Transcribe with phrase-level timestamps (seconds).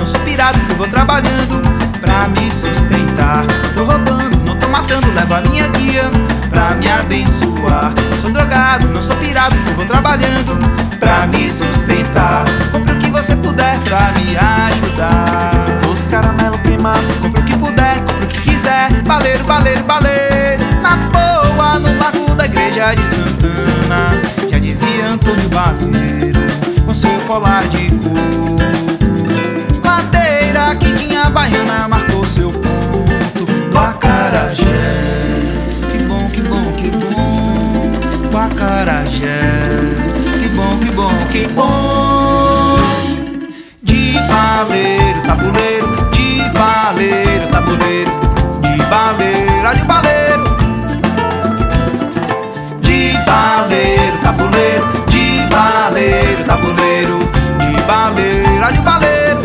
[0.00, 1.60] não sou pirado, eu vou trabalhando
[2.00, 3.44] pra me sustentar.
[3.74, 6.10] Tô roubando, não tô matando, leva a minha guia
[6.48, 7.92] pra me abençoar.
[8.18, 10.58] Sou drogado, não sou pirado, eu vou trabalhando
[10.98, 12.46] pra me sustentar.
[12.72, 15.52] Compre o que você puder pra me ajudar.
[15.92, 18.90] Os caramelo queimado, Compre o que puder, compre o que quiser.
[19.02, 20.64] Baleiro, baleiro, baleiro.
[20.80, 24.18] Na boa, no largo da igreja de Santana.
[24.50, 26.40] Já dizia Antônio Baleiro,
[26.86, 27.79] com seu colar de
[41.30, 42.76] que bom.
[43.82, 48.10] De baleiro, tabuleiro, de baleiro, tabuleiro,
[48.60, 50.44] de baleiro, ah, de baleiro.
[52.80, 57.18] De baleiro, tabuleiro, de baleiro, tabuleiro,
[57.58, 59.40] de baleiro, ah, de baleiro.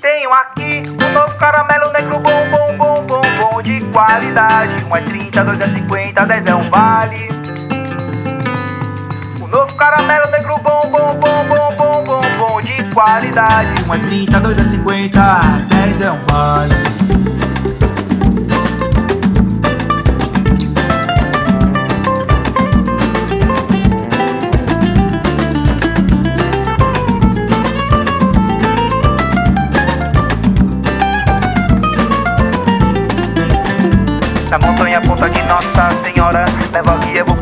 [0.00, 4.84] Tenho aqui um novo caramelo negro bom, bom, bom, bom, bom de qualidade.
[4.84, 7.35] Um é 30, dois é 50, 10 é um vale.
[9.88, 13.84] Caramelo negro bom, bom, bom, bom, bom, bom, bom de qualidade.
[13.86, 15.20] Um é 30, dois é 50,
[15.68, 16.74] 10 é um vale.
[34.50, 36.44] Da montanha ponta de Nossa Senhora
[36.76, 37.35] Leva a guia, vou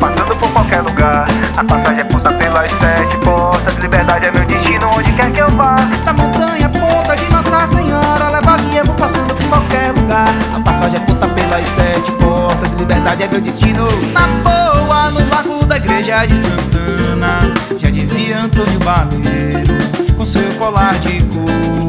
[1.57, 5.49] A passagem é puta pelas sete portas Liberdade é meu destino, onde quer que eu
[5.51, 10.27] vá Da montanha ponta de Nossa Senhora, leva a guia, vou passando por qualquer lugar.
[10.53, 13.87] A passagem é ponta pelas sete portas, liberdade é meu destino.
[14.11, 17.39] Na boa, no largo da igreja de Santana,
[17.77, 19.77] já dizia Antônio Baleiro,
[20.17, 21.87] com seu colar de couro.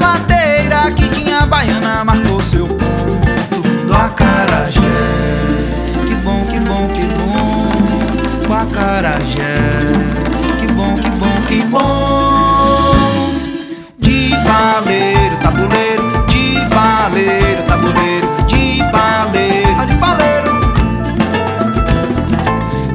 [0.00, 4.80] Ladeira que tinha baiana marcou seu ponto do acarajé.
[6.06, 7.39] Que bom, que bom, que bom,
[8.50, 9.58] do acarajé.
[10.58, 13.30] Que bom, que bom, que bom.
[13.98, 20.50] De baleiro, tabuleiro, de baleiro, tabuleiro, de baleiro, de baleiro.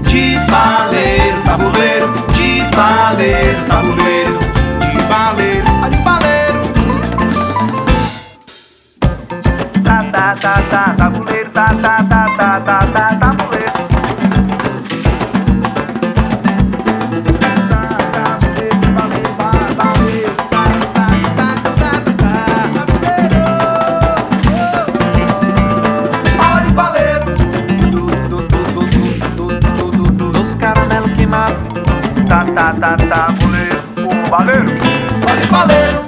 [0.04, 4.40] De baleiro, tabuleiro, de baleiro, tabuleiro,
[4.80, 6.60] de baleiro, de baleiro.
[9.84, 11.35] Tá, tá, tá, tá, tabuleiro,
[32.56, 34.72] Tá, tá, tá, tabuleiro O baleiro
[35.52, 36.05] Baleiro,